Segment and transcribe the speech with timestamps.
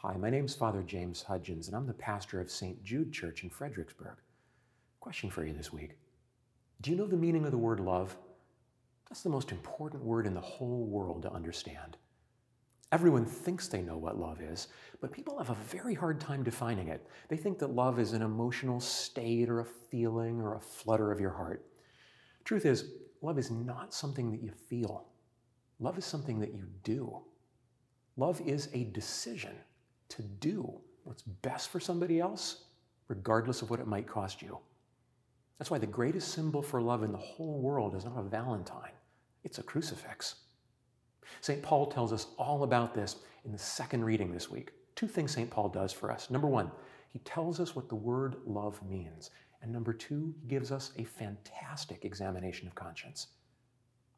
[0.00, 2.84] Hi, my name's Father James Hudgins, and I'm the pastor of St.
[2.84, 4.18] Jude Church in Fredericksburg.
[5.00, 5.96] Question for you this week
[6.82, 8.14] Do you know the meaning of the word love?
[9.08, 11.96] That's the most important word in the whole world to understand.
[12.92, 14.68] Everyone thinks they know what love is,
[15.00, 17.06] but people have a very hard time defining it.
[17.28, 21.20] They think that love is an emotional state or a feeling or a flutter of
[21.20, 21.64] your heart.
[22.44, 22.90] Truth is,
[23.22, 25.06] love is not something that you feel.
[25.80, 27.22] Love is something that you do.
[28.18, 29.56] Love is a decision
[30.08, 32.64] to do what's best for somebody else,
[33.08, 34.58] regardless of what it might cost you.
[35.58, 38.92] That's why the greatest symbol for love in the whole world is not a valentine,
[39.44, 40.36] it's a crucifix.
[41.40, 41.62] St.
[41.62, 44.72] Paul tells us all about this in the second reading this week.
[44.94, 45.50] Two things St.
[45.50, 46.30] Paul does for us.
[46.30, 46.70] Number one,
[47.10, 49.30] he tells us what the word love means.
[49.62, 53.28] And number two, he gives us a fantastic examination of conscience.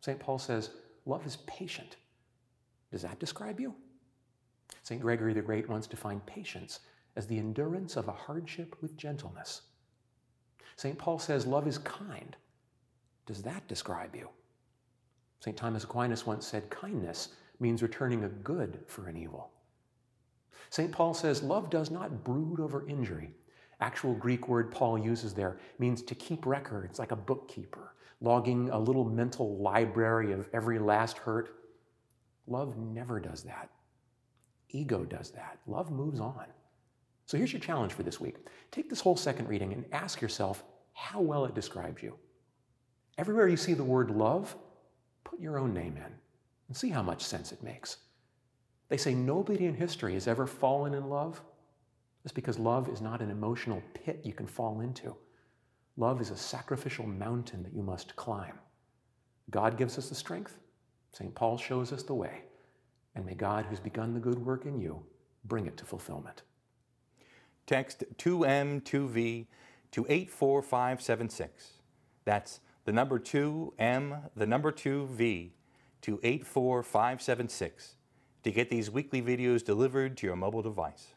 [0.00, 0.18] St.
[0.18, 0.70] Paul says,
[1.04, 1.96] Love is patient.
[2.90, 3.74] Does that describe you?
[4.82, 5.00] St.
[5.00, 6.80] Gregory the Great once defined patience
[7.16, 9.62] as the endurance of a hardship with gentleness.
[10.76, 10.98] St.
[10.98, 12.36] Paul says love is kind.
[13.26, 14.28] Does that describe you?
[15.40, 15.56] St.
[15.56, 19.50] Thomas Aquinas once said kindness means returning a good for an evil.
[20.70, 20.92] St.
[20.92, 23.30] Paul says love does not brood over injury.
[23.80, 28.78] Actual Greek word Paul uses there means to keep records like a bookkeeper, logging a
[28.78, 31.56] little mental library of every last hurt.
[32.46, 33.70] Love never does that.
[34.70, 35.58] Ego does that.
[35.66, 36.46] Love moves on.
[37.26, 38.36] So here's your challenge for this week
[38.70, 42.14] take this whole second reading and ask yourself how well it describes you.
[43.18, 44.54] Everywhere you see the word love,
[45.24, 46.12] put your own name in
[46.68, 47.98] and see how much sense it makes.
[48.88, 51.40] They say nobody in history has ever fallen in love.
[52.22, 55.14] That's because love is not an emotional pit you can fall into.
[55.96, 58.58] Love is a sacrificial mountain that you must climb.
[59.50, 60.58] God gives us the strength.
[61.12, 61.34] St.
[61.34, 62.42] Paul shows us the way.
[63.16, 65.02] And may God, who's begun the good work in you,
[65.46, 66.42] bring it to fulfillment.
[67.66, 69.46] Text 2M2V
[69.92, 71.72] to 84576.
[72.24, 75.50] That's the number 2M, the number 2V
[76.02, 77.96] to 84576
[78.44, 81.15] to get these weekly videos delivered to your mobile device.